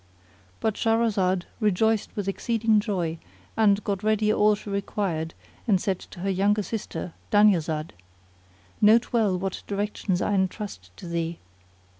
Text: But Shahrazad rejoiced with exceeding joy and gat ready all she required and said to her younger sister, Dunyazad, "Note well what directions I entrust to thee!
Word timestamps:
But 0.61 0.73
Shahrazad 0.73 1.43
rejoiced 1.59 2.15
with 2.15 2.27
exceeding 2.27 2.79
joy 2.79 3.19
and 3.55 3.83
gat 3.83 4.01
ready 4.01 4.33
all 4.33 4.55
she 4.55 4.71
required 4.71 5.35
and 5.67 5.79
said 5.79 5.99
to 5.99 6.21
her 6.21 6.29
younger 6.31 6.63
sister, 6.63 7.13
Dunyazad, 7.29 7.93
"Note 8.81 9.13
well 9.13 9.37
what 9.37 9.61
directions 9.67 10.19
I 10.19 10.33
entrust 10.33 10.89
to 10.97 11.07
thee! 11.07 11.37